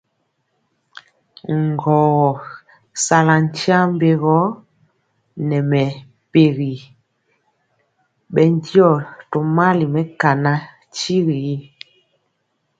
Ŋgɔɔgɔ 1.65 2.29
sala 3.03 3.35
tyiambe 3.55 4.09
gɔ 4.21 4.37
nɛ 5.47 5.57
mɛmpegi 5.69 6.73
bɛndiɔ 8.33 8.89
tomali 9.31 9.85
mɛkana 9.93 10.53
tyigui 10.95 11.41
y. 11.55 11.57